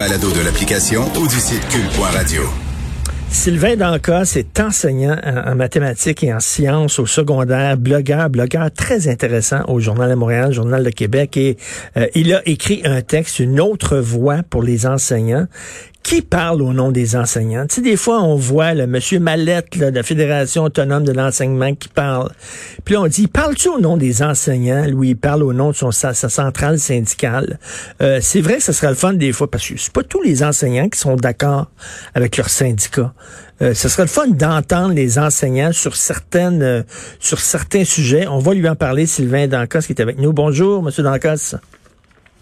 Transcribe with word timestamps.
De 0.00 0.44
l'application 0.44 1.02
ou 1.16 1.26
du 1.26 1.40
site. 1.40 1.60
Sylvain 3.30 3.74
Dancas 3.74 4.34
est 4.36 4.60
enseignant 4.60 5.16
en, 5.24 5.56
mathématiques 5.56 6.22
et 6.22 6.32
en 6.32 6.38
sciences 6.38 7.00
au 7.00 7.06
secondaire, 7.06 7.76
blogueur, 7.76 8.30
blogueur 8.30 8.70
très 8.70 9.08
intéressant 9.08 9.64
au 9.66 9.80
Journal 9.80 10.08
de 10.08 10.14
Montréal, 10.14 10.52
Journal 10.52 10.84
de 10.84 10.90
Québec, 10.90 11.36
et 11.36 11.56
euh, 11.96 12.06
il 12.14 12.32
a 12.32 12.48
écrit 12.48 12.82
un 12.84 13.02
texte, 13.02 13.40
une 13.40 13.58
autre 13.58 13.98
voix 13.98 14.44
pour 14.48 14.62
les 14.62 14.86
enseignants, 14.86 15.48
qui 16.08 16.22
parle 16.22 16.62
au 16.62 16.72
nom 16.72 16.90
des 16.90 17.16
enseignants? 17.16 17.66
Tu 17.66 17.82
des 17.82 17.98
fois, 17.98 18.22
on 18.22 18.34
voit 18.34 18.72
le 18.72 18.86
monsieur 18.86 19.20
Mallette 19.20 19.76
de 19.76 19.84
la 19.84 20.02
Fédération 20.02 20.64
autonome 20.64 21.04
de 21.04 21.12
l'enseignement 21.12 21.74
qui 21.74 21.90
parle. 21.90 22.30
Puis 22.86 22.94
là, 22.94 23.02
on 23.02 23.08
dit, 23.08 23.26
parle-tu 23.26 23.68
au 23.68 23.78
nom 23.78 23.98
des 23.98 24.22
enseignants? 24.22 24.86
Lui, 24.86 25.14
parle 25.14 25.42
au 25.42 25.52
nom 25.52 25.68
de 25.68 25.76
son, 25.76 25.90
sa, 25.90 26.14
centrale 26.14 26.78
syndicale. 26.78 27.58
Euh, 28.00 28.20
c'est 28.22 28.40
vrai 28.40 28.56
que 28.56 28.62
ce 28.62 28.72
serait 28.72 28.88
le 28.88 28.94
fun 28.94 29.12
des 29.12 29.34
fois, 29.34 29.50
parce 29.50 29.68
que 29.68 29.76
c'est 29.76 29.92
pas 29.92 30.02
tous 30.02 30.22
les 30.22 30.42
enseignants 30.42 30.88
qui 30.88 30.98
sont 30.98 31.16
d'accord 31.16 31.66
avec 32.14 32.38
leur 32.38 32.48
syndicat. 32.48 33.12
Euh, 33.60 33.74
ce 33.74 33.90
serait 33.90 34.04
le 34.04 34.08
fun 34.08 34.28
d'entendre 34.28 34.94
les 34.94 35.18
enseignants 35.18 35.72
sur 35.72 35.94
certaines, 35.94 36.62
euh, 36.62 36.82
sur 37.20 37.38
certains 37.38 37.84
sujets. 37.84 38.26
On 38.28 38.38
va 38.38 38.54
lui 38.54 38.66
en 38.66 38.76
parler, 38.76 39.04
Sylvain 39.04 39.46
Dancas, 39.46 39.82
qui 39.82 39.92
est 39.92 40.00
avec 40.00 40.16
nous. 40.16 40.32
Bonjour, 40.32 40.82
monsieur 40.82 41.02
Dancas. 41.02 41.56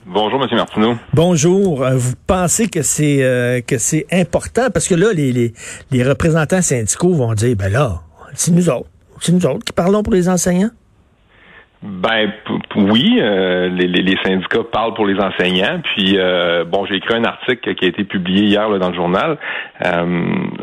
Bonjour, 0.08 0.40
M. 0.40 0.48
Martineau. 0.56 0.94
Bonjour. 1.14 1.82
Euh, 1.82 1.96
vous 1.96 2.14
pensez 2.28 2.68
que 2.68 2.82
c'est 2.82 3.24
euh, 3.24 3.60
que 3.60 3.76
c'est 3.76 4.06
important? 4.12 4.70
Parce 4.72 4.86
que 4.86 4.94
là, 4.94 5.12
les, 5.12 5.32
les, 5.32 5.52
les 5.90 6.04
représentants 6.04 6.62
syndicaux 6.62 7.12
vont 7.12 7.34
dire, 7.34 7.56
ben 7.56 7.72
là, 7.72 8.02
c'est 8.32 8.52
nous 8.52 8.70
autres, 8.70 8.88
c'est 9.20 9.32
nous 9.32 9.44
autres 9.46 9.64
qui 9.64 9.72
parlons 9.72 10.04
pour 10.04 10.12
les 10.12 10.28
enseignants. 10.28 10.70
Ben 11.82 12.32
oui, 12.74 13.18
euh, 13.20 13.68
les, 13.68 13.86
les, 13.86 14.16
syndicats 14.24 14.64
parlent 14.72 14.94
pour 14.94 15.06
les 15.06 15.20
enseignants. 15.20 15.80
Puis 15.84 16.14
euh, 16.16 16.64
bon, 16.64 16.86
j'ai 16.86 16.96
écrit 16.96 17.14
un 17.14 17.24
article 17.24 17.74
qui 17.74 17.84
a 17.84 17.88
été 17.88 18.04
publié 18.04 18.44
hier 18.44 18.68
là, 18.68 18.78
dans 18.78 18.88
le 18.88 18.94
journal. 18.94 19.36
Euh, 19.84 20.04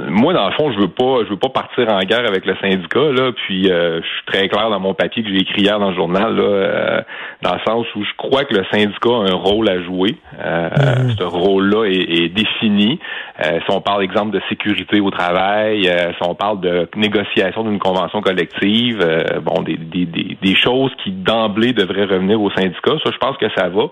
moi, 0.10 0.34
dans 0.34 0.48
le 0.48 0.54
fond, 0.54 0.72
je 0.72 0.80
veux 0.80 0.88
pas, 0.88 1.24
je 1.24 1.30
veux 1.30 1.38
pas 1.38 1.50
partir 1.50 1.88
en 1.90 2.00
guerre 2.00 2.28
avec 2.28 2.48
le 2.48 2.56
syndicat. 2.56 3.12
Là, 3.12 3.32
puis 3.32 3.66
je 3.66 4.02
suis 4.02 4.26
très 4.26 4.48
clair 4.48 4.72
dans 4.72 4.80
mon 4.80 4.96
papier 4.96 5.24
que 5.24 5.30
j'ai 5.30 5.42
écrit 5.42 5.62
hier 5.62 5.80
dans 5.80 5.92
le 5.92 5.96
journal, 5.96 6.36
là, 6.36 7.04
dans 7.44 7.54
le 7.54 7.62
sens 7.66 7.86
où 7.96 8.04
je 8.04 8.14
crois 8.18 8.46
que 8.46 8.56
le 8.56 8.66
syndicat 8.72 9.10
a 9.10 9.32
un 9.32 9.36
rôle 9.36 9.70
à 9.70 9.82
jouer. 9.84 10.16
Mm-hmm. 10.40 11.18
Ce 11.18 11.24
rôle-là 11.24 11.86
est, 11.86 12.24
est 12.24 12.30
défini. 12.30 13.00
si 13.40 13.70
on 13.70 13.82
parle, 13.82 14.04
exemple, 14.04 14.32
de 14.32 14.42
sécurité 14.50 15.00
au 15.00 15.12
travail, 15.12 15.84
si 15.84 16.28
on 16.28 16.34
parle 16.34 16.60
de 16.60 16.90
négociation 16.96 17.64
d'une 17.64 17.80
convention 17.80 18.22
collective, 18.22 19.06
bon, 19.44 19.62
des, 19.62 19.78
des, 19.78 20.06
des, 20.06 20.38
des 20.42 20.56
choses 20.56 20.92
qui 21.03 21.03
d'emblée 21.12 21.74
devrait 21.74 22.06
revenir 22.06 22.42
au 22.42 22.50
syndicat. 22.52 22.94
Ça, 23.04 23.12
je 23.12 23.18
pense 23.18 23.38
que 23.38 23.48
ça 23.56 23.70
va. 23.70 23.90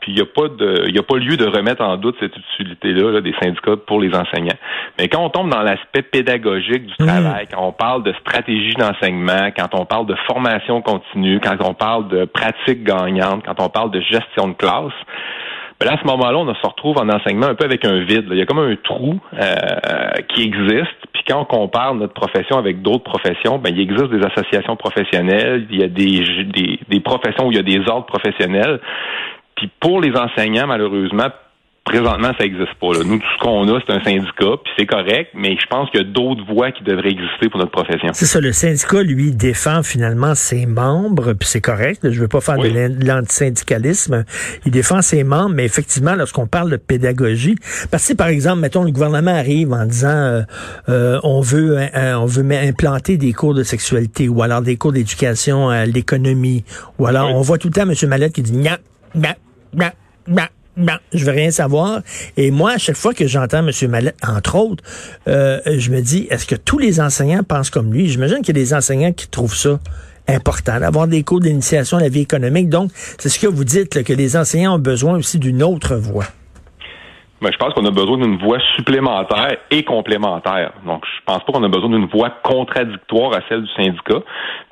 Puis 0.00 0.12
il 0.12 0.14
n'y 0.16 0.20
a 0.20 0.26
pas 0.26 0.48
de, 0.48 0.84
il 0.88 0.98
a 0.98 1.02
pas 1.02 1.16
lieu 1.16 1.36
de 1.36 1.46
remettre 1.46 1.82
en 1.82 1.96
doute 1.96 2.16
cette 2.20 2.36
utilité-là 2.36 3.20
des 3.22 3.34
syndicats 3.42 3.76
pour 3.86 4.00
les 4.00 4.14
enseignants. 4.14 4.56
Mais 4.98 5.08
quand 5.08 5.24
on 5.24 5.30
tombe 5.30 5.50
dans 5.50 5.62
l'aspect 5.62 6.02
pédagogique 6.02 6.86
du 6.86 6.94
mmh. 6.98 7.06
travail, 7.06 7.46
quand 7.50 7.66
on 7.66 7.72
parle 7.72 8.02
de 8.02 8.12
stratégie 8.20 8.74
d'enseignement, 8.74 9.50
quand 9.56 9.68
on 9.72 9.86
parle 9.86 10.06
de 10.06 10.14
formation 10.26 10.82
continue, 10.82 11.40
quand 11.40 11.56
on 11.64 11.74
parle 11.74 12.08
de 12.08 12.24
pratiques 12.26 12.84
gagnantes, 12.84 13.44
quand 13.46 13.60
on 13.60 13.68
parle 13.70 13.90
de 13.90 14.00
gestion 14.00 14.48
de 14.48 14.54
classe, 14.54 14.92
ben 15.80 15.86
là, 15.86 15.94
à 15.94 15.98
ce 16.00 16.06
moment-là, 16.06 16.38
on 16.38 16.54
se 16.54 16.66
retrouve 16.66 16.98
en 16.98 17.08
enseignement 17.08 17.46
un 17.46 17.54
peu 17.54 17.64
avec 17.64 17.84
un 17.84 18.00
vide. 18.04 18.26
Il 18.30 18.38
y 18.38 18.42
a 18.42 18.46
comme 18.46 18.58
un 18.58 18.76
trou 18.76 19.18
euh, 19.34 19.54
qui 20.28 20.42
existe. 20.42 20.94
Puis 21.12 21.22
quand 21.26 21.40
on 21.40 21.44
compare 21.44 21.94
notre 21.94 22.14
profession 22.14 22.58
avec 22.58 22.82
d'autres 22.82 23.04
professions, 23.04 23.58
ben, 23.58 23.74
il 23.74 23.80
existe 23.80 24.10
des 24.10 24.24
associations 24.24 24.76
professionnelles, 24.76 25.66
il 25.70 25.80
y 25.80 25.84
a 25.84 25.88
des, 25.88 26.44
des, 26.44 26.78
des 26.88 27.00
professions 27.00 27.46
où 27.46 27.52
il 27.52 27.56
y 27.56 27.60
a 27.60 27.62
des 27.62 27.80
ordres 27.88 28.06
professionnels. 28.06 28.80
Puis 29.56 29.70
pour 29.80 30.00
les 30.00 30.12
enseignants, 30.16 30.66
malheureusement, 30.66 31.28
présentement, 31.84 32.32
ça 32.38 32.44
n'existe 32.44 32.74
pas. 32.80 33.04
Nous, 33.04 33.18
tout 33.18 33.26
ce 33.38 33.42
qu'on 33.42 33.68
a, 33.68 33.78
c'est 33.86 33.92
un 33.92 34.02
syndicat, 34.02 34.56
puis 34.64 34.72
c'est 34.78 34.86
correct, 34.86 35.30
mais 35.34 35.56
je 35.60 35.66
pense 35.66 35.90
qu'il 35.90 36.00
y 36.00 36.04
a 36.04 36.06
d'autres 36.06 36.44
voies 36.46 36.72
qui 36.72 36.82
devraient 36.82 37.10
exister 37.10 37.50
pour 37.50 37.60
notre 37.60 37.72
profession. 37.72 38.08
C'est 38.14 38.24
ça, 38.24 38.40
le 38.40 38.52
syndicat, 38.52 39.02
lui, 39.02 39.32
défend 39.32 39.82
finalement 39.82 40.34
ses 40.34 40.64
membres, 40.64 41.34
puis 41.34 41.46
c'est 41.46 41.60
correct. 41.60 42.00
je 42.10 42.18
veux 42.18 42.28
pas 42.28 42.40
faire 42.40 42.58
de 42.58 43.06
l'antisyndicalisme. 43.06 44.24
Il 44.64 44.72
défend 44.72 45.02
ses 45.02 45.24
membres, 45.24 45.54
mais 45.54 45.64
effectivement, 45.64 46.14
lorsqu'on 46.14 46.46
parle 46.46 46.70
de 46.70 46.76
pédagogie, 46.76 47.56
parce 47.90 48.08
que 48.08 48.14
par 48.14 48.28
exemple, 48.28 48.60
mettons, 48.60 48.84
le 48.84 48.90
gouvernement 48.90 49.34
arrive 49.34 49.72
en 49.72 49.84
disant 49.84 50.08
euh, 50.08 50.42
euh, 50.88 51.20
on 51.22 51.40
veut 51.40 51.76
on 51.94 52.26
veut 52.26 52.44
implanter 52.50 53.18
des 53.18 53.32
cours 53.32 53.54
de 53.54 53.62
sexualité, 53.62 54.28
ou 54.28 54.42
alors 54.42 54.62
des 54.62 54.76
cours 54.76 54.92
d'éducation 54.92 55.68
à 55.68 55.84
l'économie, 55.84 56.64
ou 56.98 57.06
alors 57.06 57.30
on 57.34 57.42
voit 57.42 57.58
tout 57.58 57.68
le 57.68 57.74
temps 57.74 57.88
M. 57.88 57.94
Mallette 58.08 58.32
qui 58.32 58.42
dit 58.42 58.52
nya, 58.52 58.78
nya, 59.14 59.36
nya, 59.74 59.92
nya 60.26 60.48
ben, 60.76 60.98
je 61.12 61.24
veux 61.24 61.32
rien 61.32 61.50
savoir. 61.50 62.00
Et 62.36 62.50
moi, 62.50 62.72
à 62.72 62.78
chaque 62.78 62.96
fois 62.96 63.14
que 63.14 63.26
j'entends 63.26 63.66
M. 63.66 63.70
Mallet, 63.88 64.14
entre 64.26 64.56
autres, 64.56 64.84
euh, 65.28 65.60
je 65.66 65.90
me 65.90 66.00
dis, 66.00 66.26
est-ce 66.30 66.46
que 66.46 66.56
tous 66.56 66.78
les 66.78 67.00
enseignants 67.00 67.42
pensent 67.42 67.70
comme 67.70 67.92
lui? 67.92 68.08
J'imagine 68.08 68.38
qu'il 68.38 68.56
y 68.56 68.60
a 68.60 68.62
des 68.62 68.74
enseignants 68.74 69.12
qui 69.12 69.28
trouvent 69.28 69.56
ça 69.56 69.78
important, 70.26 70.80
d'avoir 70.80 71.06
des 71.06 71.22
cours 71.22 71.40
d'initiation 71.40 71.98
à 71.98 72.00
la 72.00 72.08
vie 72.08 72.22
économique. 72.22 72.68
Donc, 72.68 72.90
c'est 72.94 73.28
ce 73.28 73.38
que 73.38 73.46
vous 73.46 73.64
dites, 73.64 74.02
que 74.02 74.12
les 74.12 74.36
enseignants 74.36 74.76
ont 74.76 74.80
besoin 74.80 75.16
aussi 75.16 75.38
d'une 75.38 75.62
autre 75.62 75.96
voie. 75.96 76.24
Mais 77.42 77.52
je 77.52 77.58
pense 77.58 77.74
qu'on 77.74 77.84
a 77.84 77.90
besoin 77.90 78.16
d'une 78.16 78.38
voix 78.38 78.58
supplémentaire 78.74 79.58
et 79.70 79.84
complémentaire. 79.84 80.72
Donc, 80.86 81.04
je 81.04 81.24
pense 81.26 81.44
pas 81.44 81.52
qu'on 81.52 81.62
a 81.62 81.68
besoin 81.68 81.90
d'une 81.90 82.06
voix 82.06 82.30
contradictoire 82.42 83.34
à 83.34 83.40
celle 83.48 83.62
du 83.62 83.68
syndicat. 83.76 84.20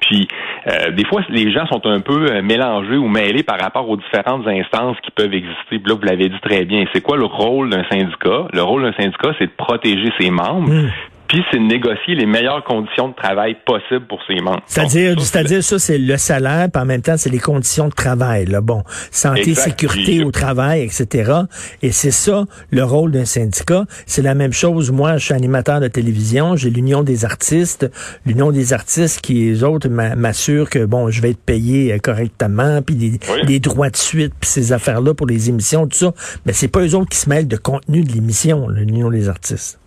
Puis, 0.01 0.27
euh, 0.67 0.91
des 0.93 1.05
fois, 1.05 1.23
les 1.29 1.51
gens 1.51 1.67
sont 1.67 1.85
un 1.87 2.01
peu 2.01 2.27
euh, 2.31 2.43
mélangés 2.43 2.97
ou 2.97 3.09
mêlés 3.09 3.43
par 3.43 3.59
rapport 3.61 3.89
aux 3.89 3.97
différentes 3.97 4.47
instances 4.47 4.97
qui 5.03 5.11
peuvent 5.11 5.35
exister. 5.35 5.81
Là, 5.85 5.95
vous 5.95 6.07
l'avez 6.07 6.29
dit 6.29 6.41
très 6.41 6.65
bien. 6.65 6.85
C'est 6.93 7.01
quoi 7.01 7.17
le 7.17 7.25
rôle 7.25 7.71
d'un 7.71 7.85
syndicat? 7.91 8.47
Le 8.53 8.63
rôle 8.63 8.83
d'un 8.83 8.93
syndicat, 8.93 9.33
c'est 9.39 9.47
de 9.47 9.57
protéger 9.57 10.13
ses 10.19 10.31
membres. 10.31 10.69
Mmh 10.69 10.91
puis 11.33 11.43
c'est 11.51 11.57
de 11.57 11.65
négocier 11.65 12.15
les 12.15 12.27
meilleures 12.27 12.63
conditions 12.63 13.09
de 13.09 13.15
travail 13.15 13.57
possibles 13.65 14.07
pour 14.07 14.21
ses 14.27 14.35
membres. 14.43 14.61
C'est-à-dire, 14.67 15.19
c'est-à-dire 15.19 15.65
ça, 15.65 15.79
c'est 15.79 15.97
le 15.97 16.19
salaire, 16.19 16.69
puis 16.71 16.83
en 16.83 16.85
même 16.85 17.01
temps, 17.01 17.17
c'est 17.17 17.31
les 17.31 17.39
conditions 17.39 17.89
de 17.89 17.95
travail. 17.95 18.45
Là. 18.45 18.61
Bon, 18.61 18.83
santé, 19.11 19.55
sécurité 19.55 20.23
au 20.25 20.31
travail, 20.31 20.83
etc. 20.83 21.33
Et 21.81 21.91
c'est 21.91 22.11
ça 22.11 22.45
le 22.71 22.85
rôle 22.85 23.13
d'un 23.13 23.25
syndicat. 23.25 23.87
C'est 24.05 24.21
la 24.21 24.35
même 24.35 24.53
chose. 24.53 24.93
Moi, 24.93 25.17
je 25.17 25.25
suis 25.25 25.35
animateur 25.35 25.81
de 25.81 25.89
télévision, 25.89 26.55
j'ai 26.55 26.69
l'union 26.69 27.03
des 27.03 27.25
artistes, 27.25 27.91
l'union 28.27 28.51
des 28.51 28.75
artistes 28.75 29.23
qui, 29.23 29.33
les 29.33 29.65
autres, 29.65 29.89
m'assurent 29.89 30.69
que 30.69 30.85
bon, 30.85 31.09
je 31.09 31.23
vais 31.23 31.31
être 31.31 31.43
payé 31.43 31.95
euh, 31.95 31.99
correctement, 31.99 32.83
puis 32.83 33.19
des, 33.47 33.59
droits 33.59 33.89
de 33.89 33.97
suite, 33.97 34.35
puis 34.39 34.51
ces 34.51 34.75
affaires-là 34.75 35.15
pour 35.15 35.27
les 35.27 35.49
émissions, 35.49 35.87
tout 35.87 35.97
ça. 35.97 36.13
Mais 36.45 36.53
c'est 36.53 36.69
pas 36.69 36.81
eux 36.81 36.95
autres 36.95 37.09
qui 37.09 37.19
se 37.19 37.31
mêlent 37.31 37.49
de 37.49 37.57
contenu 37.57 38.05
de 38.05 38.13
l'émission, 38.13 38.69
l'union 38.69 39.09
des 39.09 39.31
artistes. 39.31 39.79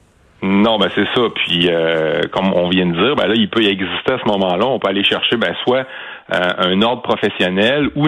Non, 0.41 0.77
ben 0.77 0.89
c'est 0.93 1.07
ça. 1.15 1.21
Puis 1.33 1.69
euh, 1.69 2.21
comme 2.31 2.53
on 2.53 2.69
vient 2.69 2.85
de 2.85 2.93
dire, 2.93 3.15
ben 3.15 3.27
là, 3.27 3.33
il 3.35 3.49
peut 3.49 3.63
y 3.63 3.67
exister 3.67 4.13
à 4.13 4.19
ce 4.19 4.27
moment-là. 4.27 4.65
On 4.65 4.79
peut 4.79 4.89
aller 4.89 5.03
chercher 5.03 5.37
ben, 5.37 5.55
soit 5.63 5.87
euh, 6.33 6.49
un 6.57 6.81
ordre 6.81 7.01
professionnel 7.01 7.89
ou 7.95 8.07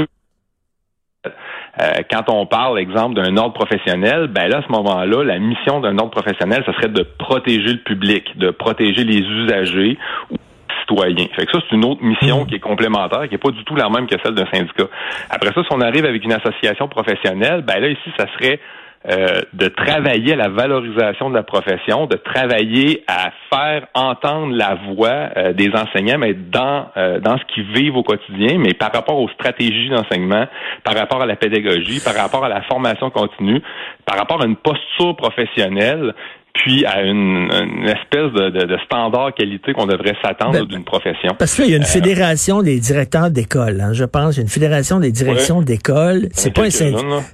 euh, 1.80 2.02
quand 2.10 2.30
on 2.30 2.46
parle, 2.46 2.80
exemple, 2.80 3.16
d'un 3.16 3.38
ordre 3.38 3.54
professionnel, 3.54 4.28
ben 4.28 4.48
là, 4.48 4.58
à 4.58 4.62
ce 4.64 4.72
moment-là, 4.72 5.24
la 5.24 5.38
mission 5.38 5.80
d'un 5.80 5.98
ordre 6.00 6.12
professionnel, 6.12 6.64
ce 6.66 6.74
serait 6.74 6.90
de 6.90 7.04
protéger 7.04 7.74
le 7.74 7.84
public, 7.84 8.38
de 8.38 8.50
protéger 8.50 9.04
les 9.04 9.20
usagers 9.20 9.98
ou 10.32 10.36
les 10.36 10.76
citoyens. 10.82 11.28
Fait 11.36 11.46
que 11.46 11.52
ça, 11.52 11.60
c'est 11.70 11.76
une 11.76 11.86
autre 11.86 12.04
mission 12.04 12.44
mmh. 12.44 12.48
qui 12.48 12.56
est 12.56 12.60
complémentaire, 12.60 13.24
qui 13.26 13.32
n'est 13.32 13.38
pas 13.38 13.52
du 13.52 13.64
tout 13.64 13.76
la 13.76 13.90
même 13.90 14.08
que 14.08 14.16
celle 14.24 14.34
d'un 14.34 14.48
syndicat. 14.52 14.88
Après 15.30 15.54
ça, 15.54 15.62
si 15.64 15.70
on 15.72 15.82
arrive 15.82 16.06
avec 16.06 16.24
une 16.24 16.34
association 16.34 16.88
professionnelle, 16.88 17.62
ben 17.62 17.80
là, 17.80 17.90
ici, 17.90 18.10
ça 18.18 18.26
serait 18.38 18.60
euh, 19.10 19.42
de 19.54 19.68
travailler 19.68 20.34
à 20.34 20.36
la 20.36 20.50
valorisation 20.50 21.30
de 21.30 21.36
la 21.36 21.44
profession, 21.44 22.08
de 22.08 22.18
travailler 22.18 23.04
à 23.08 23.32
faire 23.50 23.88
entendre 23.94 24.54
la 24.54 24.76
voix 24.90 25.30
euh, 25.38 25.54
des 25.54 25.70
enseignants, 25.70 26.18
mais 26.18 26.34
dans 26.34 26.88
euh, 26.98 27.20
dans 27.20 27.38
ce 27.38 27.44
qu'ils 27.54 27.72
vivent 27.72 27.96
au 27.96 28.04
quotidien, 28.04 28.58
mais 28.58 28.74
par 28.74 28.92
rapport 28.92 29.18
aux 29.18 29.30
stratégies 29.30 29.90
d'enseignement, 29.90 30.46
par 30.84 30.96
rapport 30.96 31.22
à 31.22 31.26
la 31.26 31.38
pédagogie, 31.38 32.02
par 32.04 32.16
rapport 32.16 32.44
à 32.44 32.50
la 32.50 32.64
formation 32.64 33.10
continue, 33.10 33.62
par 34.04 34.18
rapport 34.18 34.42
à 34.42 34.46
une 34.46 34.58
posture 34.58 35.16
professionnelle 35.16 36.14
puis 36.54 36.86
à 36.86 37.04
une, 37.04 37.50
espèce 37.86 38.32
de, 38.34 38.78
standard 38.86 39.34
qualité 39.36 39.74
qu'on 39.74 39.86
devrait 39.86 40.16
s'attendre 40.24 40.54
ben, 40.54 40.66
d'une 40.66 40.84
profession. 40.84 41.36
Parce 41.38 41.56
qu'il 41.56 41.70
y 41.70 41.74
a 41.76 41.78
une 41.78 41.84
fédération 41.84 42.64
des 42.64 42.80
directeurs 42.80 43.30
d'école, 43.30 43.80
hein, 43.80 43.94
je 43.94 44.06
pense, 44.06 44.36
il 44.36 44.40
y 44.40 44.42
a 44.42 44.44
une 44.44 44.50
fédération 44.50 45.00
des 45.00 45.12
directions 45.12 45.62
d'école. 45.62 46.30
C'est 46.32 46.54
pas 46.54 46.64
un 46.64 46.70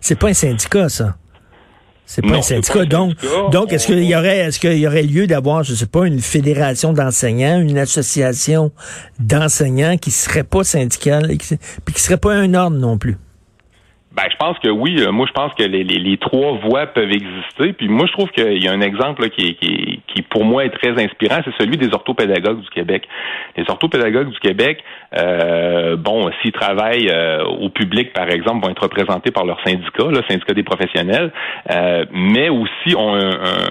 c'est 0.02 0.20
pas 0.20 0.28
un 0.28 0.34
syndicat, 0.34 0.90
ça. 0.90 1.16
C'est 2.06 2.22
pas 2.22 2.36
un 2.36 2.42
syndicat. 2.42 2.86
Donc, 2.86 3.14
donc 3.52 3.72
est-ce 3.72 3.88
qu'il 3.88 4.04
y 4.04 4.16
aurait, 4.16 4.38
est-ce 4.40 4.60
qu'il 4.60 4.78
y 4.78 4.88
aurait 4.88 5.04
lieu 5.04 5.26
d'avoir, 5.26 5.64
je 5.64 5.74
sais 5.74 5.88
pas, 5.88 6.06
une 6.06 6.20
fédération 6.20 6.94
d'enseignants, 6.94 7.60
une 7.60 7.78
association 7.78 8.72
d'enseignants 9.20 9.98
qui 9.98 10.12
serait 10.12 10.44
pas 10.44 10.64
syndicale, 10.64 11.32
et 11.32 11.38
qui, 11.38 11.58
puis 11.86 11.96
qui 11.96 12.02
serait 12.02 12.18
pas 12.18 12.34
un 12.34 12.54
ordre 12.54 12.78
non 12.78 12.98
plus? 12.98 13.18
Ben, 14.16 14.26
je 14.32 14.38
pense 14.38 14.60
que 14.60 14.70
oui. 14.70 15.02
Euh, 15.02 15.12
moi, 15.12 15.26
je 15.28 15.34
pense 15.34 15.54
que 15.56 15.64
les, 15.64 15.84
les, 15.84 15.98
les, 15.98 16.18
trois 16.18 16.60
voies 16.60 16.86
peuvent 16.86 17.12
exister. 17.12 17.74
Puis 17.74 17.90
moi, 17.90 18.06
je 18.06 18.12
trouve 18.12 18.30
qu'il 18.30 18.64
y 18.64 18.68
a 18.68 18.72
un 18.72 18.82
exemple 18.82 19.24
là, 19.24 19.30
qui, 19.30 19.56
qui, 19.56 20.03
qui, 20.14 20.22
pour 20.22 20.46
moi, 20.46 20.66
est 20.66 20.70
très 20.70 20.92
inspirant. 20.92 21.42
C'est 21.44 21.64
celui 21.64 21.78
des 21.78 21.94
orthopédagogues 21.94 22.62
du 22.62 22.70
Québec. 22.70 23.08
Les 23.58 23.64
orthopédagogues 23.68 24.30
du 24.30 24.40
Québec, 24.40 24.84
euh, 25.18 25.96
bon, 25.96 26.30
s'ils 26.42 26.52
travaillent 26.52 27.10
euh, 27.10 27.44
au 27.44 27.70
public, 27.70 28.14
par 28.14 28.30
exemple, 28.30 28.66
vont 28.66 28.72
être 28.72 28.84
représentés 28.84 29.32
par 29.32 29.46
leur 29.46 29.60
syndicat, 29.66 30.06
le 30.10 30.22
syndicat 30.28 30.54
des 30.54 30.64
professionnels, 30.64 31.32
euh, 31.72 32.06
mais 32.12 32.50
aussi 32.50 32.96
ont 32.96 33.14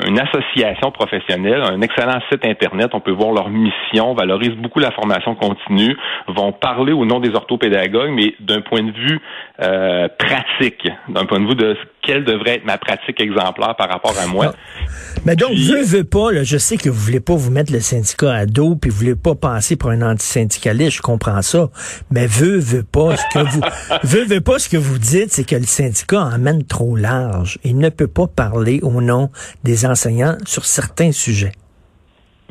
une 0.06 0.20
association 0.20 0.90
professionnelle, 0.90 1.62
un 1.62 1.80
excellent 1.80 2.20
site 2.30 2.46
Internet. 2.46 2.90
On 2.92 3.00
peut 3.00 3.12
voir 3.12 3.32
leur 3.32 3.48
mission, 3.48 4.14
valorise 4.14 4.54
beaucoup 4.56 4.80
la 4.80 4.90
formation 4.90 5.34
continue, 5.34 5.96
vont 6.28 6.52
parler 6.52 6.92
au 6.92 7.04
nom 7.04 7.20
des 7.20 7.34
orthopédagogues, 7.34 8.10
mais 8.10 8.34
d'un 8.40 8.60
point 8.60 8.82
de 8.82 8.92
vue 8.92 9.20
euh, 9.60 10.08
pratique, 10.18 10.88
d'un 11.08 11.24
point 11.24 11.40
de 11.40 11.46
vue 11.46 11.54
de 11.54 11.76
quelle 12.02 12.24
devrait 12.24 12.56
être 12.56 12.64
ma 12.64 12.78
pratique 12.78 13.20
exemplaire 13.20 13.74
par 13.76 13.88
rapport 13.88 14.16
à 14.18 14.26
moi. 14.26 14.52
Ah. 14.54 14.82
Mais 15.24 15.36
donc, 15.36 15.54
je 15.54 15.72
veux, 15.72 15.82
veux 15.84 16.04
pas, 16.04 16.32
là, 16.32 16.42
je 16.42 16.58
sais 16.58 16.76
que 16.76 16.90
vous 16.90 16.98
voulez 16.98 17.20
pas 17.20 17.34
vous 17.34 17.50
mettre 17.50 17.72
le 17.72 17.80
syndicat 17.80 18.32
à 18.32 18.46
dos, 18.46 18.74
puis 18.74 18.90
vous 18.90 18.96
voulez 18.96 19.14
pas 19.14 19.34
passer 19.34 19.76
pour 19.76 19.90
un 19.90 20.02
antisyndicaliste, 20.02 20.96
je 20.96 21.02
comprends 21.02 21.42
ça. 21.42 21.70
Mais 22.10 22.26
veut, 22.26 22.58
veut 22.58 22.82
pas, 22.82 23.16
ce 23.16 23.22
que 23.32 23.38
vous, 23.38 23.60
veut, 24.02 24.24
veut 24.24 24.40
pas, 24.40 24.58
ce 24.58 24.68
que 24.68 24.76
vous 24.76 24.98
dites, 24.98 25.32
c'est 25.32 25.44
que 25.44 25.56
le 25.56 25.64
syndicat 25.64 26.22
emmène 26.22 26.64
trop 26.64 26.96
large. 26.96 27.58
Il 27.62 27.78
ne 27.78 27.88
peut 27.88 28.08
pas 28.08 28.26
parler 28.26 28.80
au 28.82 29.00
nom 29.00 29.30
des 29.62 29.86
enseignants 29.86 30.36
sur 30.44 30.64
certains 30.64 31.12
sujets. 31.12 31.52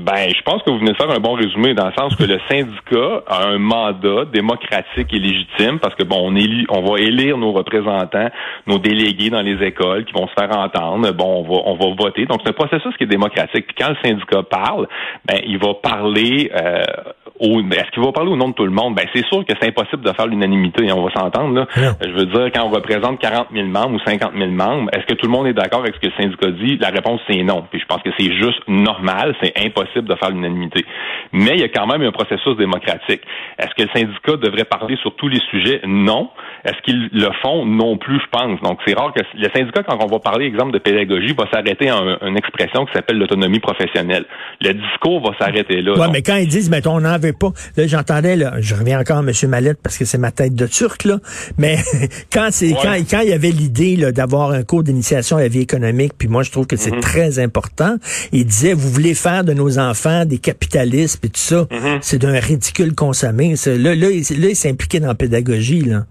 Ben, 0.01 0.30
je 0.30 0.42
pense 0.42 0.63
que 0.63 0.71
vous 0.71 0.80
venez 0.80 0.94
de 0.94 0.98
faire 0.98 1.12
un 1.12 1.19
bon 1.19 1.33
résumé 1.33 1.75
dans 1.75 1.86
le 1.86 1.94
sens 1.94 2.15
que 2.15 2.24
le 2.24 2.39
syndicat 2.50 3.24
a 3.27 3.45
un 3.50 3.59
mandat 3.59 4.25
démocratique 4.33 5.13
et 5.13 5.19
légitime 5.19 5.77
parce 5.80 5.94
que 5.94 6.03
bon, 6.03 6.18
on 6.19 6.36
élit, 6.36 6.65
on 6.69 6.81
va 6.81 7.00
élire 7.00 7.38
nos 7.38 7.51
représentants, 7.51 8.30
nos 8.65 8.80
délégués 8.80 9.30
dans 9.30 9.42
les 9.42 9.63
écoles 9.63 10.06
qui 10.06 10.13
vont 10.13 10.27
se 10.27 10.33
faire 10.33 10.57
entendre. 10.57 11.12
Bon, 11.12 11.42
on 11.42 11.44
va, 11.44 11.62
on 11.65 11.75
va 11.75 11.95
voter. 11.95 12.25
Donc 12.25 12.42
c'est 12.44 12.50
un 12.50 12.53
processus 12.53 12.98
qui 12.98 13.03
est 13.03 13.07
démocratique. 13.07 13.68
Puis 13.68 13.75
quand 13.77 13.89
le 13.89 13.98
syndicat 14.03 14.42
parle, 14.42 14.88
ben 15.25 15.39
il 15.45 15.59
va 15.59 15.75
parler 15.75 16.51
euh, 16.56 16.83
est-ce 17.42 17.92
qu'il 17.92 18.04
va 18.04 18.12
parler 18.12 18.32
au 18.32 18.36
nom 18.36 18.50
de 18.50 18.54
tout 18.54 18.66
le 18.66 18.72
monde? 18.72 18.96
Ben, 18.96 19.06
c'est 19.14 19.26
sûr 19.26 19.44
que 19.46 19.54
c'est 19.60 19.68
impossible 19.68 20.04
de 20.04 20.12
faire 20.14 20.28
l'unanimité, 20.28 20.90
hein, 20.90 20.96
on 20.96 21.04
va 21.04 21.12
s'entendre. 21.12 21.56
Là. 21.56 21.68
Je 21.76 22.12
veux 22.12 22.26
dire, 22.26 22.52
quand 22.54 22.66
on 22.66 22.70
représente 22.70 23.20
40 23.20 23.48
000 23.54 23.68
membres 23.68 23.96
ou 23.96 24.00
50 24.00 24.32
000 24.38 24.52
membres, 24.52 24.90
est-ce 24.94 25.06
que 25.06 25.14
tout 25.14 25.26
le 25.26 25.32
monde 25.32 25.48
est 25.48 25.54
d'accord 25.54 25.80
avec 25.80 25.96
ce 25.96 26.00
que 26.00 26.08
le 26.08 26.24
syndicat 26.24 26.52
dit? 26.52 26.78
La 26.78 26.90
réponse, 26.90 27.20
c'est 27.28 27.42
non. 27.44 27.64
Puis 27.70 27.80
je 27.80 27.86
pense 27.86 28.02
que 28.04 28.10
c'est 28.18 28.32
juste 28.34 28.62
normal, 28.68 29.36
c'est 29.42 29.54
impossible 29.66 30.08
de 30.08 30.16
faire 30.16 30.30
l'unanimité. 30.30 30.86
Mais 31.34 31.52
il 31.56 31.62
y 31.62 31.64
a 31.64 31.70
quand 31.70 31.88
même 31.88 32.02
un 32.02 32.12
processus 32.12 32.56
démocratique. 32.58 33.22
Est-ce 33.58 33.74
que 33.76 33.84
le 33.84 33.90
syndicat 33.94 34.38
devrait 34.38 34.66
parler 34.66 34.98
sur 34.98 35.16
tous 35.16 35.28
les 35.28 35.40
sujets? 35.50 35.82
Non. 35.86 36.30
Est-ce 36.64 36.80
qu'ils 36.84 37.10
le 37.12 37.30
font? 37.42 37.66
Non 37.66 37.98
plus, 37.98 38.20
je 38.20 38.28
pense. 38.32 38.60
Donc, 38.62 38.80
c'est 38.86 38.96
rare 38.96 39.14
que 39.14 39.22
le 39.34 39.50
syndicat, 39.56 39.82
quand 39.84 39.98
on 40.00 40.08
va 40.08 40.20
parler, 40.20 40.46
exemple, 40.46 40.74
de 40.74 40.78
pédagogie, 40.78 41.34
va 41.34 41.46
s'arrêter 41.52 41.90
à 41.90 41.98
une 42.22 42.38
expression 42.38 42.86
qui 42.86 42.94
s'appelle 42.94 43.18
l'autonomie 43.18 43.60
professionnelle. 43.60 44.26
Le 44.62 44.74
discours 44.74 45.22
va 45.22 45.36
s'arrêter 45.40 45.82
là. 45.82 45.94
Ouais, 45.94 46.08
mais 46.12 46.22
quand 46.22 46.36
ils 46.36 46.48
disent, 46.48 46.70
mettons, 46.70 46.98
on 46.98 47.18
veut 47.18 47.31
pas. 47.33 47.54
Là, 47.78 47.88
j'entendais, 47.88 48.36
là, 48.36 48.56
je 48.60 48.75
reviens 48.75 49.00
encore 49.00 49.18
à 49.18 49.22
M. 49.22 49.31
Mallette 49.50 49.80
parce 49.81 49.98
que 49.98 50.06
c'est 50.06 50.18
ma 50.18 50.31
tête 50.31 50.56
de 50.56 50.68
turc, 50.68 51.04
là. 51.04 51.19
Mais 51.57 51.78
quand 52.33 52.50
c'est, 52.51 52.72
quand, 52.72 52.95
quand 53.10 53.22
il 53.22 53.30
y 53.30 53.33
avait 53.33 53.51
l'idée, 53.51 54.12
d'avoir 54.12 54.51
un 54.51 54.63
cours 54.63 54.83
d'initiation 54.83 55.38
à 55.38 55.42
la 55.42 55.48
vie 55.48 55.62
économique, 55.62 56.13
puis 56.18 56.28
moi, 56.28 56.44
je 56.44 56.51
trouve 56.51 56.68
que 56.68 56.75
c'est 56.75 56.92
mm-hmm. 56.92 57.01
très 57.01 57.39
important. 57.39 57.98
Il 58.31 58.45
disait, 58.45 58.74
vous 58.74 58.89
voulez 58.89 59.13
faire 59.13 59.44
de 59.44 59.54
nos 59.54 59.80
enfants 59.80 60.25
des 60.25 60.38
capitalistes, 60.38 61.18
puis 61.19 61.30
tout 61.30 61.39
ça. 61.39 61.63
Mm-hmm. 61.63 62.00
C'est 62.01 62.19
d'un 62.19 62.39
ridicule 62.39 62.94
consommé. 62.94 63.56
Là, 63.66 63.75
là, 63.75 63.95
là, 63.95 64.10
il 64.10 64.56
s'est 64.56 64.69
impliqué 64.69 65.00
dans 65.00 65.07
la 65.07 65.16
pédagogie, 65.16 65.81
là. 65.81 66.06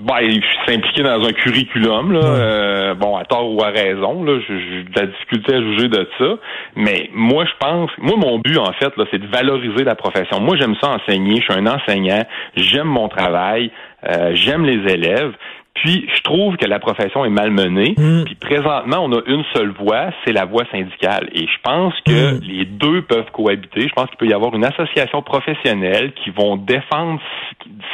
Ben, 0.00 0.20
il 0.22 0.42
s'impliquer 0.66 1.02
dans 1.02 1.22
un 1.22 1.32
curriculum, 1.32 2.12
là, 2.12 2.24
euh, 2.24 2.94
bon, 2.94 3.16
à 3.16 3.24
tort 3.24 3.52
ou 3.52 3.62
à 3.62 3.68
raison, 3.68 4.24
là, 4.24 4.38
j'ai 4.48 4.84
de 4.84 4.98
la 4.98 5.06
difficulté 5.06 5.54
à 5.54 5.60
juger 5.60 5.88
de 5.88 6.08
ça. 6.18 6.38
Mais 6.74 7.10
moi, 7.12 7.44
je 7.44 7.52
pense, 7.60 7.90
moi, 7.98 8.16
mon 8.16 8.38
but, 8.38 8.56
en 8.56 8.72
fait, 8.72 8.96
là, 8.96 9.04
c'est 9.10 9.18
de 9.18 9.26
valoriser 9.26 9.84
la 9.84 9.94
profession. 9.94 10.40
Moi, 10.40 10.56
j'aime 10.56 10.74
ça 10.80 10.88
enseigner, 10.90 11.36
je 11.36 11.42
suis 11.42 11.52
un 11.52 11.66
enseignant, 11.66 12.24
j'aime 12.56 12.86
mon 12.86 13.08
travail, 13.08 13.70
euh, 14.08 14.30
j'aime 14.34 14.64
les 14.64 14.90
élèves. 14.90 15.34
Puis, 15.74 16.06
je 16.14 16.22
trouve 16.22 16.56
que 16.56 16.66
la 16.66 16.78
profession 16.78 17.24
est 17.24 17.30
malmenée. 17.30 17.94
Mm. 17.96 18.24
Puis, 18.24 18.34
présentement, 18.34 18.98
on 19.02 19.12
a 19.12 19.22
une 19.26 19.44
seule 19.54 19.70
voix, 19.70 20.10
c'est 20.24 20.32
la 20.32 20.44
voix 20.44 20.64
syndicale. 20.70 21.28
Et 21.32 21.46
je 21.46 21.60
pense 21.62 21.94
que 22.04 22.34
mm. 22.34 22.40
les 22.42 22.64
deux 22.64 23.02
peuvent 23.02 23.30
cohabiter. 23.32 23.82
Je 23.88 23.94
pense 23.94 24.08
qu'il 24.08 24.18
peut 24.18 24.26
y 24.26 24.34
avoir 24.34 24.54
une 24.54 24.64
association 24.64 25.22
professionnelle 25.22 26.12
qui 26.22 26.30
vont 26.30 26.56
défendre 26.56 27.20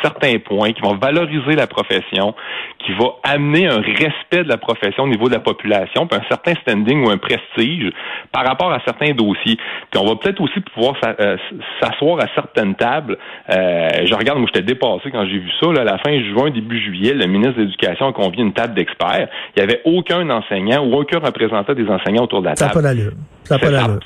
certains 0.02 0.38
points, 0.38 0.72
qui 0.72 0.82
vont 0.82 0.96
valoriser 0.96 1.54
la 1.54 1.66
profession, 1.66 2.34
qui 2.78 2.92
va 2.92 3.16
amener 3.22 3.66
un 3.66 3.80
respect 3.80 4.44
de 4.44 4.48
la 4.48 4.58
profession 4.58 5.04
au 5.04 5.08
niveau 5.08 5.28
de 5.28 5.34
la 5.34 5.40
population, 5.40 6.06
puis 6.06 6.18
un 6.18 6.28
certain 6.28 6.54
standing 6.62 7.04
ou 7.04 7.10
un 7.10 7.18
prestige 7.18 7.90
par 8.32 8.46
rapport 8.46 8.72
à 8.72 8.80
certains 8.84 9.12
dossiers. 9.12 9.56
Puis 9.90 10.00
on 10.00 10.06
va 10.06 10.16
peut-être 10.16 10.40
aussi 10.40 10.60
pouvoir 10.60 10.94
euh, 11.04 11.36
s'asseoir 11.80 12.20
à 12.20 12.26
certaines 12.34 12.74
tables. 12.74 13.18
Euh, 13.50 13.88
je 14.04 14.14
regarde, 14.14 14.38
moi 14.38 14.48
j'étais 14.52 14.66
dépassé 14.66 15.10
quand 15.10 15.24
j'ai 15.26 15.38
vu 15.38 15.50
ça. 15.60 15.72
Là, 15.72 15.80
à 15.82 15.84
la 15.84 15.98
fin 15.98 16.18
juin, 16.32 16.50
début 16.50 16.80
juillet, 16.80 17.14
le 17.14 17.26
ministre 17.26 17.60
de 17.60 17.65
l'Éducation 17.66 18.08
a 18.08 18.12
convié 18.12 18.42
une 18.42 18.52
table 18.52 18.74
d'experts. 18.74 19.28
Il 19.56 19.62
n'y 19.62 19.62
avait 19.62 19.82
aucun 19.84 20.28
enseignant 20.30 20.84
ou 20.86 20.94
aucun 20.94 21.18
représentant 21.18 21.74
des 21.74 21.88
enseignants 21.88 22.24
autour 22.24 22.40
de 22.40 22.46
la 22.46 22.54
table. 22.54 22.72
Ça 22.72 22.80
pas 22.80 22.82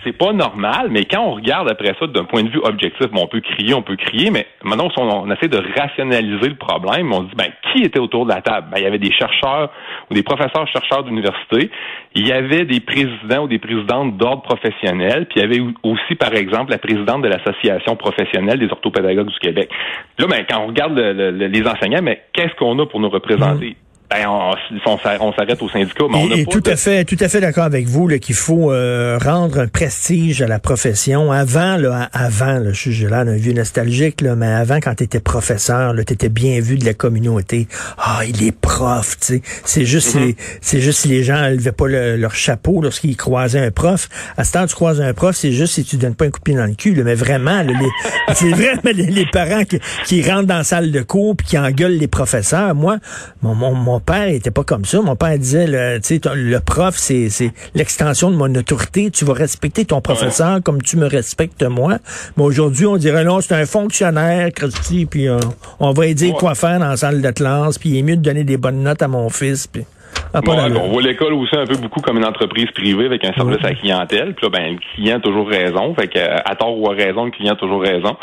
c'est 0.05 0.17
pas 0.17 0.33
normal, 0.33 0.89
mais 0.91 1.05
quand 1.05 1.23
on 1.23 1.35
regarde 1.35 1.69
après 1.71 1.95
ça 1.99 2.07
d'un 2.07 2.25
point 2.25 2.43
de 2.43 2.51
vue 2.51 2.61
objectif, 2.63 3.09
bon, 3.11 3.23
on 3.25 3.27
peut 3.27 3.41
crier, 3.41 3.75
on 3.75 3.83
peut 3.83 3.97
crier, 3.97 4.31
mais 4.31 4.47
maintenant 4.63 4.89
on, 4.97 5.03
on, 5.03 5.31
essaie 5.31 5.49
de 5.49 5.63
rationaliser 5.79 6.49
le 6.49 6.57
problème. 6.57 7.13
On 7.13 7.23
se 7.23 7.29
dit, 7.29 7.37
ben, 7.37 7.51
qui 7.73 7.83
était 7.83 7.99
autour 7.99 8.27
de 8.27 8.31
la 8.33 8.43
table? 8.43 8.69
Ben, 8.71 8.79
il 8.79 8.85
y 8.85 8.87
avait 8.87 8.99
des 8.99 9.13
chercheurs 9.13 9.71
ou 10.11 10.15
des 10.15 10.23
professeurs 10.23 10.67
chercheurs 10.69 11.05
d'université. 11.05 11.71
Il 12.15 12.27
y 12.27 12.33
avait 12.33 12.65
des 12.65 12.81
présidents 12.81 13.45
ou 13.45 13.49
des 13.49 13.59
présidentes 13.59 14.17
d'ordre 14.17 14.43
professionnel. 14.43 15.27
Puis 15.27 15.41
il 15.41 15.43
y 15.43 15.45
avait 15.45 15.73
aussi, 15.83 16.15
par 16.17 16.35
exemple, 16.35 16.71
la 16.71 16.79
présidente 16.79 17.23
de 17.23 17.29
l'Association 17.29 17.97
professionnelle 17.97 18.59
des 18.59 18.71
orthopédagogues 18.71 19.31
du 19.31 19.39
Québec. 19.39 19.71
Là, 20.19 20.27
ben, 20.27 20.45
quand 20.49 20.61
on 20.63 20.67
regarde 20.67 20.99
les 20.99 21.67
enseignants, 21.67 22.03
mais 22.03 22.23
qu'est-ce 22.33 22.55
qu'on 22.57 22.79
a 22.79 22.87
pour 22.87 23.01
nous 23.01 23.11
représenter? 23.11 23.71
Mmh. 23.71 23.90
Ben, 24.11 24.27
on, 24.27 24.55
on, 24.87 24.99
s'arrête 24.99 25.63
au 25.63 25.69
syndicat, 25.69 26.05
mais 26.11 26.19
on 26.19 26.31
et, 26.33 26.45
tout 26.45 26.63
à 26.67 26.75
fait, 26.75 27.05
tout 27.05 27.17
à 27.21 27.29
fait 27.29 27.41
d'accord 27.41 27.63
avec 27.63 27.87
vous 27.87 28.09
qu'il 28.19 28.35
faut 28.35 28.73
euh, 28.73 29.17
rendre 29.23 29.61
un 29.61 29.69
prestige 29.69 30.43
à 30.43 30.49
la 30.49 30.59
profession. 30.59 31.31
Avant, 31.31 31.77
là, 31.77 32.09
avant, 32.13 32.59
là, 32.59 32.73
je 32.73 32.91
suis 32.91 33.05
là 33.05 33.25
d'un 33.25 33.37
vieux 33.37 33.53
nostalgique, 33.53 34.21
là, 34.21 34.35
mais 34.35 34.49
avant, 34.49 34.79
quand 34.79 34.97
tu 34.97 35.05
étais 35.05 35.21
professeur, 35.21 35.95
tu 35.95 36.13
étais 36.13 36.29
bien 36.29 36.61
vu 36.61 36.77
de 36.77 36.85
la 36.85 36.93
communauté. 36.93 37.69
Ah, 37.99 38.23
il 38.27 38.43
est 38.43 38.51
prof, 38.51 39.17
tu 39.21 39.27
sais. 39.27 39.43
C'est 39.65 39.85
juste, 39.85 40.17
mm-hmm. 40.17 40.35
c'est 40.61 40.81
juste 40.81 41.03
si 41.03 41.09
les 41.09 41.23
gens 41.23 41.49
levaient 41.49 41.71
pas 41.71 41.87
leur 41.87 42.35
chapeau 42.35 42.83
lorsqu'ils 42.83 43.17
croisaient 43.17 43.65
un 43.65 43.71
prof. 43.71 44.09
À 44.37 44.43
ce 44.43 44.55
temps, 44.55 44.67
tu 44.67 44.75
croises 44.75 45.01
un 45.01 45.15
prof, 45.15 45.37
c'est 45.37 45.53
juste 45.53 45.75
si 45.75 45.85
tu 45.85 45.99
donnes 45.99 46.17
pas 46.17 46.25
un 46.25 46.31
coup 46.31 46.41
de 46.41 46.45
pied 46.45 46.57
dans 46.57 46.67
le 46.67 46.75
cul. 46.75 47.01
mais 47.05 47.15
vraiment, 47.15 47.65
c'est 48.35 48.51
vraiment 48.51 48.81
les, 48.93 49.27
parents 49.27 49.63
qui, 49.63 49.79
qui, 50.05 50.29
rentrent 50.29 50.49
dans 50.49 50.59
la 50.59 50.65
salle 50.65 50.91
de 50.91 51.03
cours 51.03 51.37
puis 51.37 51.47
qui 51.47 51.59
engueulent 51.59 51.97
les 51.97 52.09
professeurs. 52.09 52.75
Moi, 52.75 52.99
mon, 53.43 53.55
mon, 53.55 53.73
mon 53.73 54.00
mon 54.01 54.15
père 54.15 54.29
était 54.29 54.51
pas 54.51 54.65
comme 54.65 54.87
ça. 54.87 55.03
Mon 55.03 55.15
père 55.15 55.39
disait, 55.39 55.67
le, 55.67 56.01
le 56.35 56.61
prof, 56.61 56.97
c'est 56.97 57.29
l'extension 57.75 58.31
de 58.31 58.37
mon 58.37 58.53
autorité. 58.55 59.11
Tu 59.11 59.27
vas 59.27 59.35
respecter 59.35 59.85
ton 59.85 60.01
professeur 60.01 60.63
comme 60.63 60.81
tu 60.81 60.97
me 60.97 61.07
respectes 61.07 61.63
moi. 61.63 61.99
Mais 62.39 62.43
aujourd'hui, 62.43 62.87
on 62.87 62.97
dirait 62.97 63.25
non, 63.25 63.43
c'est 63.43 63.55
un 63.55 63.67
fonctionnaire, 63.67 64.53
Christy, 64.55 65.05
puis 65.05 65.29
euh, 65.29 65.39
on 65.81 65.93
va 65.93 66.07
lui 66.07 66.15
dire 66.15 66.35
quoi 66.35 66.55
faire 66.55 66.81
dans 66.81 66.89
la 66.89 66.97
salle 66.97 67.21
de 67.21 67.31
classe, 67.31 67.79
puis 67.79 67.91
il 67.91 67.99
est 67.99 68.03
mieux 68.03 68.17
de 68.17 68.23
donner 68.23 68.45
des 68.45 68.57
bonnes 68.57 68.83
notes 68.83 69.03
à 69.03 69.09
mon 69.09 69.29
fils. 69.29 69.67
Puis... 69.67 69.85
Ah, 70.33 70.41
on 70.45 70.89
voit 70.89 71.03
l'école 71.03 71.33
aussi 71.35 71.57
un 71.57 71.67
peu 71.67 71.77
beaucoup 71.77 72.01
comme 72.01 72.17
une 72.17 72.25
entreprise 72.25 72.71
privée 72.73 73.07
avec 73.07 73.25
un 73.25 73.33
service 73.33 73.59
à 73.65 73.71
la 73.71 73.75
clientèle. 73.75 74.35
Puis 74.35 74.47
là, 74.47 74.51
ben, 74.51 74.73
le 74.73 74.79
client 74.95 75.17
a 75.17 75.21
toujours 75.21 75.49
raison. 75.49 75.95
Fait 75.95 76.09
que, 76.09 76.19
à 76.19 76.55
tort 76.55 76.79
ou 76.79 76.89
à 76.91 76.95
raison, 76.95 77.25
le 77.25 77.31
client 77.31 77.55
a 77.55 77.57
toujours 77.57 77.83
raison. 77.83 78.17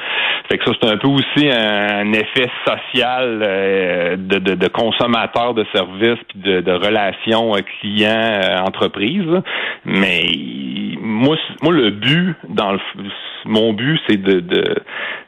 Fait 0.50 0.58
que 0.58 0.64
ça, 0.66 0.72
c'est 0.82 0.90
un 0.90 0.98
peu 0.98 1.08
aussi 1.08 1.50
un 1.50 2.14
effet 2.14 2.50
social 2.66 3.42
euh, 3.44 4.16
de, 4.16 4.40
de, 4.40 4.56
de, 4.56 4.68
consommateur 4.70 5.54
de 5.54 5.66
services 5.74 6.20
puis 6.30 6.40
de, 6.40 6.62
de 6.62 6.72
relations 6.72 7.56
euh, 7.56 7.60
client-entreprise. 7.82 9.42
Mais 9.84 10.24
moi, 11.02 11.36
moi, 11.62 11.74
le 11.74 11.90
but 11.90 12.36
dans 12.48 12.74
le 12.74 12.80
mon 13.46 13.74
but, 13.74 14.00
c'est 14.08 14.22
de, 14.22 14.40
de, 14.40 14.76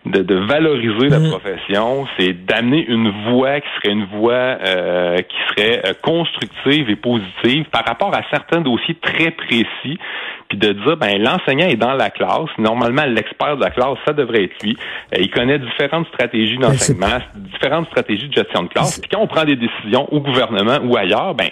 de, 0.10 0.36
valoriser 0.36 1.10
la 1.10 1.20
mm. 1.20 1.30
profession, 1.30 2.08
c'est 2.18 2.34
d'amener 2.34 2.86
une 2.88 3.12
voix 3.30 3.60
qui 3.60 3.68
serait 3.78 3.94
une 3.94 4.06
voix 4.06 4.34
euh, 4.34 5.18
qui 5.18 5.38
serait 5.50 5.82
euh, 5.86 5.94
constructive 6.02 6.90
et 6.90 6.96
positive 6.96 7.66
par 7.72 7.86
rapport 7.86 8.14
à 8.16 8.22
certains 8.32 8.62
dossiers 8.62 8.96
très 8.96 9.32
précis, 9.32 9.98
puis 10.48 10.58
de 10.58 10.74
dire 10.74 10.98
ben 10.98 11.22
l'enseignant 11.22 11.68
est 11.68 11.76
dans 11.76 11.94
la 11.94 12.10
classe, 12.10 12.50
normalement 12.58 13.06
l'expert 13.06 13.58
de 13.58 13.64
la 13.64 13.70
classe, 13.70 13.98
ça 14.06 14.14
devrait 14.14 14.46
être 14.46 14.64
lui. 14.64 14.78
Euh, 15.14 15.20
il 15.20 15.30
connaît 15.30 15.60
différentes 15.60 16.08
stratégies 16.08 16.58
d'enseignement, 16.58 17.20
différentes 17.36 17.88
stratégies 17.88 18.28
de 18.28 18.34
gestion 18.34 18.64
de 18.64 18.70
classe. 18.70 19.00
Puis 19.00 19.10
quand 19.10 19.22
on 19.22 19.28
prend 19.28 19.46
des 19.46 19.56
décisions 19.56 20.12
au 20.12 20.20
gouvernement 20.20 20.80
ou 20.84 20.98
ailleurs, 20.98 21.36
ben 21.36 21.50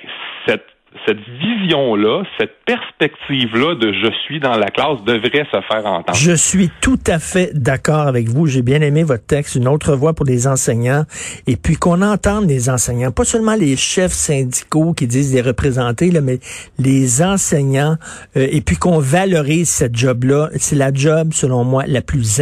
cette 0.48 0.77
cette 1.06 1.20
vision-là, 1.20 2.24
cette 2.40 2.56
perspective-là 2.66 3.76
de 3.76 3.94
je 3.94 4.12
suis 4.26 4.40
dans 4.40 4.58
la 4.58 4.68
classe 4.68 5.04
devrait 5.06 5.46
se 5.52 5.62
faire 5.70 5.86
entendre. 5.86 6.16
Je 6.16 6.32
suis 6.34 6.70
tout 6.82 7.00
à 7.08 7.20
fait 7.20 7.52
d'accord 7.54 8.08
avec 8.08 8.30
vous. 8.30 8.48
J'ai 8.48 8.62
bien 8.62 8.82
aimé 8.82 9.04
votre 9.04 9.26
texte, 9.26 9.56
une 9.56 9.68
autre 9.68 9.96
voix 9.96 10.14
pour 10.14 10.26
les 10.26 10.48
enseignants, 10.48 11.04
et 11.46 11.56
puis 11.56 11.76
qu'on 11.76 12.02
entende 12.02 12.48
les 12.48 12.70
enseignants, 12.70 13.12
pas 13.12 13.26
seulement 13.26 13.56
les 13.56 13.76
chefs 13.76 14.12
syndicaux 14.12 14.94
qui 14.94 15.08
disent 15.08 15.34
les 15.34 15.42
représenter, 15.42 16.12
là, 16.12 16.22
mais 16.22 16.40
les 16.80 17.22
enseignants, 17.22 17.98
euh, 18.36 18.48
et 18.50 18.62
puis 18.62 18.78
qu'on 18.78 19.00
valorise 19.00 19.70
cette 19.70 19.96
job-là. 19.96 20.50
C'est 20.56 20.76
la 20.76 20.94
job, 20.94 21.34
selon 21.34 21.64
moi, 21.64 21.84
la 21.88 22.02
plus 22.02 22.42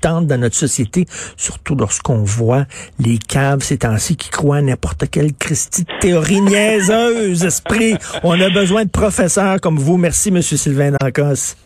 importante 0.00 0.26
dans 0.26 0.38
notre 0.38 0.56
société, 0.56 1.06
surtout 1.36 1.74
lorsqu'on 1.74 2.22
voit 2.22 2.64
les 2.98 3.18
caves 3.18 3.60
ces 3.60 3.78
temps-ci 3.78 4.16
qui 4.16 4.30
croient 4.30 4.56
à 4.56 4.62
n'importe 4.62 5.04
quelle 5.10 5.34
Christie 5.34 5.84
théorie 6.00 6.40
niaiseuse, 6.40 7.44
esprit. 7.44 7.96
On 8.22 8.40
a 8.40 8.48
besoin 8.48 8.84
de 8.84 8.90
professeurs 8.90 9.60
comme 9.60 9.78
vous. 9.78 9.98
Merci, 9.98 10.30
Monsieur 10.30 10.56
Sylvain 10.56 10.92
Dancos. 10.98 11.56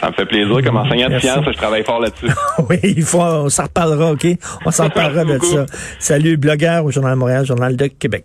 Ça 0.00 0.08
me 0.08 0.12
fait 0.14 0.24
plaisir. 0.24 0.62
Comme 0.64 0.76
enseignant 0.76 1.10
de 1.10 1.18
sciences, 1.18 1.44
je 1.46 1.56
travaille 1.56 1.84
fort 1.84 2.00
là-dessus. 2.00 2.30
oui, 2.70 2.78
il 2.82 3.02
faut, 3.02 3.20
on 3.20 3.50
s'en 3.50 3.64
reparlera, 3.64 4.12
OK? 4.12 4.26
On 4.64 4.70
s'en 4.70 4.84
reparlera 4.84 5.24
de 5.24 5.38
ça. 5.44 5.66
Salut, 5.98 6.38
blogueur 6.38 6.86
au 6.86 6.90
Journal 6.90 7.12
de 7.12 7.18
Montréal, 7.18 7.44
Journal 7.44 7.76
de 7.76 7.86
Québec. 7.86 8.24